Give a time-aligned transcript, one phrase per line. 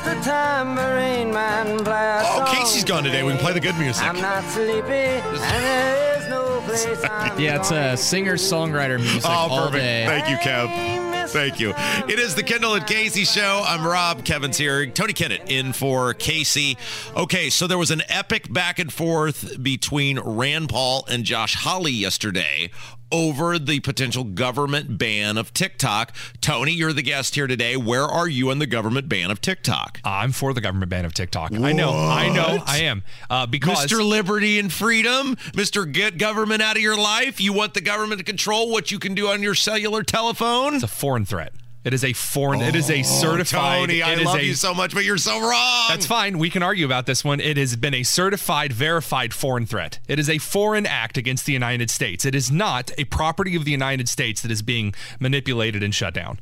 [0.00, 0.24] Hey, Mr.
[0.24, 3.22] Tambourine Man, play Oh, Casey's gone today.
[3.22, 4.02] We can play the good music.
[4.04, 9.22] I'm not sleepy, and there is no place I'm Yeah, it's a singer songwriter music
[9.26, 9.82] Oh, all perfect.
[9.82, 10.06] day.
[10.06, 11.28] Thank you, Kev.
[11.28, 11.72] Thank you.
[12.08, 13.62] It is the Kendall and Casey show.
[13.66, 14.24] I'm Rob.
[14.24, 14.86] Kevin's here.
[14.86, 16.76] Tony Kennett in for Casey.
[17.16, 21.92] Okay, so there was an epic back and forth between Rand Paul and Josh Hawley
[21.92, 22.70] yesterday
[23.12, 26.14] over the potential government ban of TikTok.
[26.40, 27.76] Tony, you're the guest here today.
[27.76, 30.00] Where are you on the government ban of TikTok?
[30.04, 31.52] I'm for the government ban of TikTok.
[31.52, 33.04] I know, I know, I am.
[33.30, 34.06] Uh, because Mr.
[34.06, 35.90] Liberty and Freedom, Mr.
[35.90, 37.40] Get Government Out of Your Life.
[37.40, 40.74] You want the government to control what you can do on your cellular telephone?
[40.74, 41.52] it's a foreign threat.
[41.84, 42.60] It is a foreign.
[42.60, 43.78] it is a certified.
[43.78, 45.86] Oh, Tony, I love a- you so much, but you're so wrong.
[45.88, 46.38] That's fine.
[46.38, 47.40] We can argue about this one.
[47.40, 49.98] It has been a certified, verified foreign threat.
[50.06, 52.24] It is a foreign act against the United States.
[52.24, 56.14] It is not a property of the United States that is being manipulated and shut
[56.14, 56.38] down.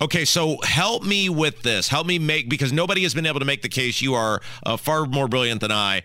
[0.00, 1.88] Okay, so help me with this.
[1.88, 4.02] Help me make because nobody has been able to make the case.
[4.02, 6.02] You are uh, far more brilliant than I.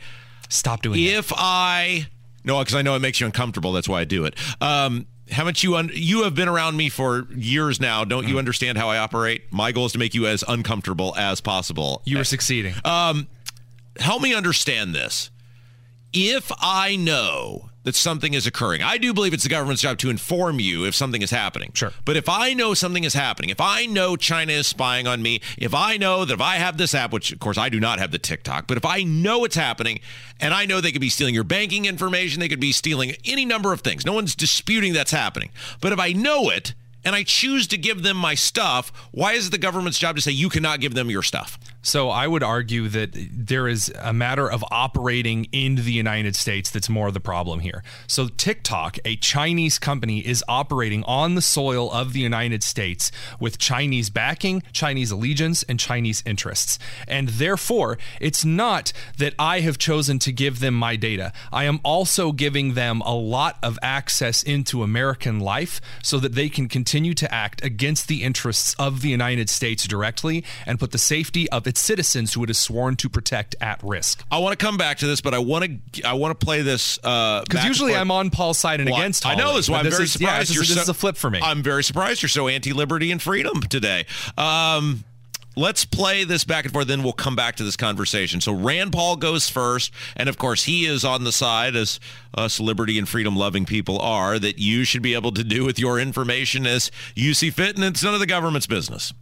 [0.47, 1.11] Stop doing that.
[1.17, 2.07] If I
[2.43, 3.71] no, because I know it makes you uncomfortable.
[3.73, 4.35] That's why I do it.
[4.61, 5.75] Um, haven't you?
[5.77, 8.03] Un- you have been around me for years now.
[8.05, 8.29] Don't Mm.
[8.29, 9.43] you understand how I operate?
[9.51, 12.01] My goal is to make you as uncomfortable as possible.
[12.05, 12.75] You are succeeding.
[12.85, 13.27] Um,
[13.99, 15.29] help me understand this.
[16.13, 20.09] If I know that something is occurring, I do believe it's the government's job to
[20.09, 21.71] inform you if something is happening.
[21.73, 21.91] Sure.
[22.05, 25.41] But if I know something is happening, if I know China is spying on me,
[25.57, 27.99] if I know that if I have this app, which of course I do not
[27.99, 29.99] have the TikTok, but if I know it's happening
[30.39, 33.45] and I know they could be stealing your banking information, they could be stealing any
[33.45, 34.05] number of things.
[34.05, 35.49] No one's disputing that's happening.
[35.79, 36.73] But if I know it,
[37.03, 40.21] and I choose to give them my stuff, why is it the government's job to
[40.21, 41.57] say you cannot give them your stuff?
[41.81, 46.69] So I would argue that there is a matter of operating in the United States
[46.69, 47.83] that's more of the problem here.
[48.05, 53.57] So TikTok, a Chinese company, is operating on the soil of the United States with
[53.57, 56.77] Chinese backing, Chinese allegiance, and Chinese interests.
[57.07, 61.33] And therefore, it's not that I have chosen to give them my data.
[61.51, 66.47] I am also giving them a lot of access into American life so that they
[66.47, 70.97] can continue to act against the interests of the United States directly and put the
[70.99, 74.23] safety of its citizens who it is sworn to protect at risk.
[74.29, 76.61] I want to come back to this, but I want to I want to play
[76.63, 77.95] this uh, Because back usually.
[77.95, 79.25] I'm on Paul's side and Well, against.
[79.25, 79.69] I know this.
[79.69, 80.41] Why I'm this very is- surprised.
[80.41, 81.39] this, is, you're this so, is a flip for me.
[81.41, 84.05] I'm very surprised you're so anti-liberty and freedom today.
[84.37, 85.05] Um,
[85.55, 86.87] let's play this back and forth.
[86.87, 88.41] Then we'll come back to this conversation.
[88.41, 92.01] So Rand Paul goes first, and of course he is on the side, as
[92.35, 95.79] us liberty and freedom loving people are, that you should be able to do with
[95.79, 99.13] your information as you see fit, and it's none of the government's business.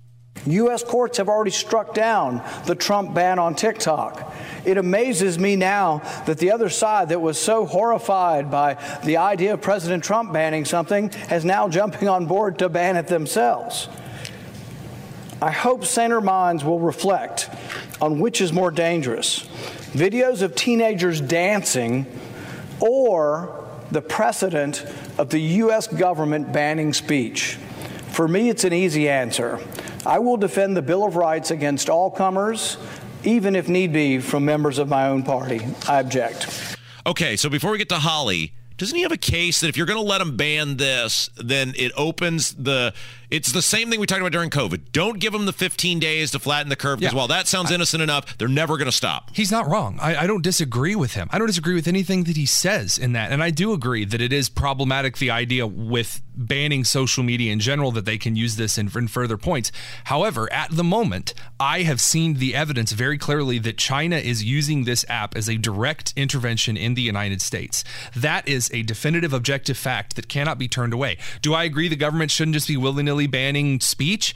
[0.45, 0.83] U.S.
[0.83, 4.33] courts have already struck down the Trump ban on TikTok.
[4.65, 9.53] It amazes me now that the other side that was so horrified by the idea
[9.53, 13.89] of President Trump banning something is now jumping on board to ban it themselves.
[15.41, 17.49] I hope saner minds will reflect
[18.01, 19.47] on which is more dangerous
[19.93, 22.05] videos of teenagers dancing
[22.79, 24.85] or the precedent
[25.17, 25.87] of the U.S.
[25.87, 27.55] government banning speech.
[28.11, 29.59] For me, it's an easy answer.
[30.05, 32.77] I will defend the Bill of Rights against all comers,
[33.23, 35.61] even if need be from members of my own party.
[35.87, 36.77] I object.
[37.05, 39.85] Okay, so before we get to Hawley, doesn't he have a case that if you're
[39.85, 42.93] going to let him ban this, then it opens the.
[43.29, 44.91] It's the same thing we talked about during COVID.
[44.91, 47.17] Don't give them the 15 days to flatten the curve because Yeah.
[47.19, 49.29] while that sounds innocent enough, they're never going to stop.
[49.33, 49.99] He's not wrong.
[50.01, 51.29] I, I don't disagree with him.
[51.31, 53.31] I don't disagree with anything that he says in that.
[53.31, 57.59] And I do agree that it is problematic, the idea with banning social media in
[57.59, 59.71] general, that they can use this in, in further points.
[60.05, 64.85] However, at the moment, I have seen the evidence very clearly that China is using
[64.85, 67.83] this app as a direct intervention in the United States.
[68.15, 71.17] That is a definitive objective fact that cannot be turned away.
[71.41, 74.33] Do I agree the government shouldn't just be willy nilly banning speech?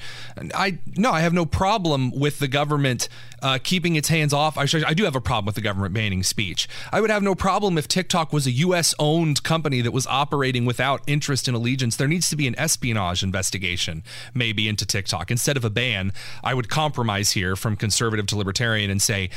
[0.54, 3.08] I no, I have no problem with the government
[3.44, 4.58] uh, keeping its hands off.
[4.58, 6.68] I, I do have a problem with the government banning speech.
[6.92, 8.96] I would have no problem if TikTok was a U.S.
[8.98, 11.98] owned company that was operating without interest and allegiance.
[11.98, 14.04] There needs to be an espionage investigation,
[14.34, 16.14] maybe into TikTok instead of a ban.
[16.44, 19.30] I would compromise here from conservative to libertarian and say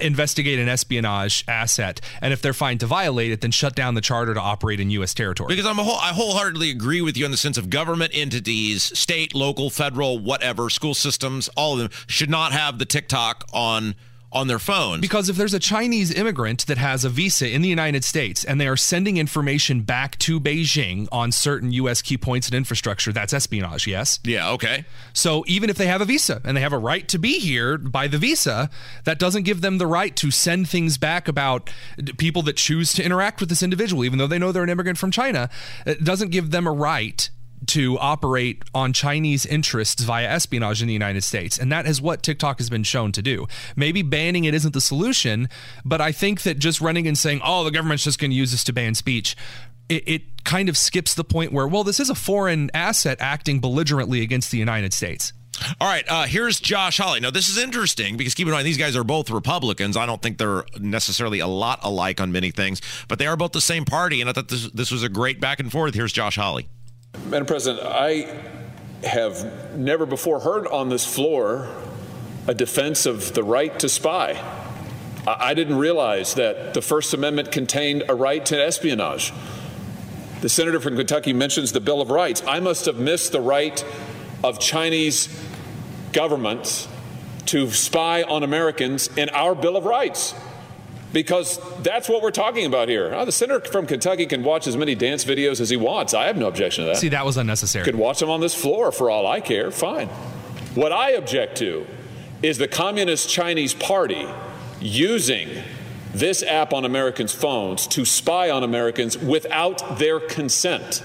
[0.00, 4.00] investigate an espionage asset, and if they're found to violate it, then shut down the
[4.00, 5.14] charter to operate in U.S.
[5.14, 5.48] territory.
[5.48, 8.82] Because I'm a whole, I wholeheartedly agree with you in the sense of government entities,
[8.98, 13.94] state, local, federal, whatever, school systems, all of them should not have the TikTok on
[14.32, 15.00] on their phones.
[15.00, 18.60] Because if there's a Chinese immigrant that has a visa in the United States and
[18.60, 22.02] they are sending information back to Beijing on certain U.S.
[22.02, 24.20] key points and infrastructure, that's espionage, yes?
[24.24, 24.84] Yeah, okay.
[25.12, 27.76] So even if they have a visa and they have a right to be here
[27.78, 28.70] by the visa,
[29.04, 31.70] that doesn't give them the right to send things back about
[32.16, 34.98] people that choose to interact with this individual, even though they know they're an immigrant
[34.98, 35.50] from China.
[35.84, 37.28] It doesn't give them a right
[37.66, 41.58] to operate on Chinese interests via espionage in the United States.
[41.58, 43.46] And that is what TikTok has been shown to do.
[43.76, 45.48] Maybe banning it isn't the solution,
[45.84, 48.50] but I think that just running and saying, oh, the government's just going to use
[48.50, 49.36] this to ban speech.
[49.88, 53.60] It, it kind of skips the point where, well, this is a foreign asset acting
[53.60, 55.32] belligerently against the United States.
[55.80, 57.20] All right, uh, here's Josh Hawley.
[57.20, 59.96] Now, this is interesting because keep in mind, these guys are both Republicans.
[59.96, 63.52] I don't think they're necessarily a lot alike on many things, but they are both
[63.52, 64.20] the same party.
[64.20, 65.94] And I thought this, this was a great back and forth.
[65.94, 66.68] Here's Josh Hawley.
[67.32, 68.26] Madam President, I
[69.04, 71.66] have never before heard on this floor
[72.46, 74.38] a defense of the right to spy.
[75.26, 79.32] I didn't realize that the First Amendment contained a right to espionage.
[80.42, 82.42] The senator from Kentucky mentions the Bill of Rights.
[82.46, 83.82] I must have missed the right
[84.44, 85.28] of Chinese
[86.12, 86.86] governments
[87.46, 90.34] to spy on Americans in our Bill of Rights
[91.12, 93.12] because that's what we're talking about here.
[93.14, 96.14] Oh, the senator from Kentucky can watch as many dance videos as he wants.
[96.14, 96.96] I have no objection to that.
[96.98, 97.84] See, that was unnecessary.
[97.84, 99.70] Could watch them on this floor for all I care.
[99.70, 100.08] Fine.
[100.74, 101.86] What I object to
[102.42, 104.26] is the Communist Chinese Party
[104.80, 105.48] using
[106.14, 111.02] this app on Americans' phones to spy on Americans without their consent.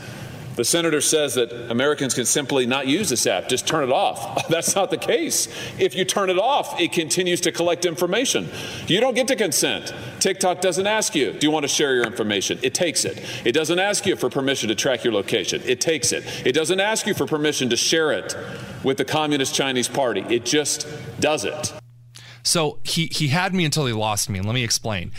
[0.57, 4.47] The senator says that Americans can simply not use this app, just turn it off.
[4.49, 5.47] That's not the case.
[5.77, 8.49] If you turn it off, it continues to collect information.
[8.87, 9.93] You don't get to consent.
[10.19, 12.57] TikTok doesn't ask you, do you want to share your information?
[12.63, 13.23] It takes it.
[13.45, 15.61] It doesn't ask you for permission to track your location.
[15.63, 16.25] It takes it.
[16.43, 18.35] It doesn't ask you for permission to share it
[18.83, 20.21] with the Communist Chinese Party.
[20.27, 20.87] It just
[21.19, 21.71] does it.
[22.41, 25.11] So he, he had me until he lost me, and let me explain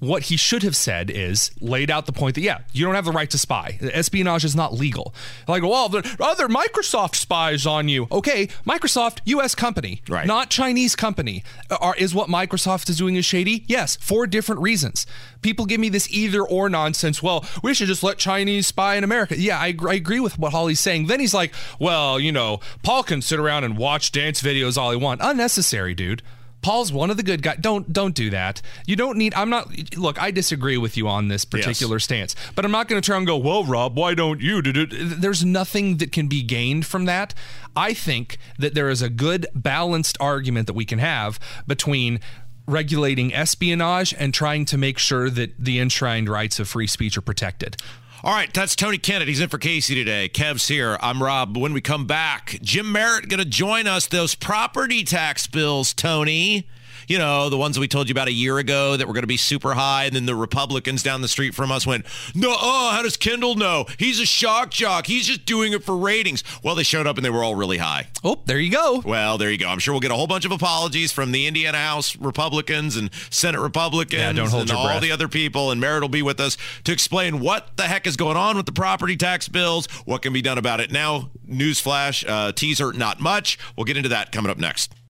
[0.00, 3.04] what he should have said is laid out the point that yeah, you don't have
[3.04, 3.78] the right to spy.
[3.80, 5.14] Espionage is not legal.
[5.46, 8.08] Like, well, the other Microsoft spies on you.
[8.10, 9.54] Okay, Microsoft, U.S.
[9.54, 10.26] company, right.
[10.26, 11.44] not Chinese company.
[11.70, 13.64] Uh, are, is what Microsoft is doing is shady?
[13.66, 15.06] Yes, for different reasons.
[15.42, 17.22] People give me this either or nonsense.
[17.22, 19.38] Well, we should just let Chinese spy in America.
[19.38, 21.06] Yeah, I, I agree with what Hawley's saying.
[21.06, 24.90] Then he's like, well, you know, Paul can sit around and watch dance videos all
[24.90, 25.24] he wants.
[25.24, 26.22] Unnecessary, dude.
[26.62, 27.58] Paul's one of the good guys.
[27.60, 28.60] Don't don't do that.
[28.86, 29.34] You don't need.
[29.34, 29.96] I'm not.
[29.96, 32.04] Look, I disagree with you on this particular yes.
[32.04, 33.36] stance, but I'm not going to try and go.
[33.36, 34.60] Well, Rob, why don't you?
[34.60, 37.34] do There's nothing that can be gained from that.
[37.74, 42.20] I think that there is a good balanced argument that we can have between
[42.66, 47.22] regulating espionage and trying to make sure that the enshrined rights of free speech are
[47.22, 47.76] protected.
[48.22, 49.30] All right, that's Tony Kennedy.
[49.30, 50.28] He's in for Casey today.
[50.28, 50.98] Kev's here.
[51.00, 51.56] I'm Rob.
[51.56, 54.06] When we come back, Jim Merritt going to join us.
[54.06, 56.68] Those property tax bills, Tony
[57.10, 59.24] you know, the ones that we told you about a year ago that were going
[59.24, 60.04] to be super high.
[60.04, 63.56] And then the Republicans down the street from us went, no, oh, how does Kendall
[63.56, 63.86] know?
[63.98, 65.08] He's a shock jock.
[65.08, 66.44] He's just doing it for ratings.
[66.62, 68.06] Well, they showed up and they were all really high.
[68.22, 69.02] Oh, there you go.
[69.04, 69.66] Well, there you go.
[69.66, 73.10] I'm sure we'll get a whole bunch of apologies from the Indiana House Republicans and
[73.28, 75.02] Senate Republicans yeah, don't hold and all breath.
[75.02, 75.72] the other people.
[75.72, 78.66] And Merritt will be with us to explain what the heck is going on with
[78.66, 80.92] the property tax bills, what can be done about it.
[80.92, 83.58] Now, newsflash, uh, teaser, not much.
[83.76, 84.94] We'll get into that coming up next.